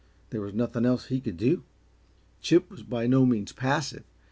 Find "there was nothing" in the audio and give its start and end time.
0.31-0.83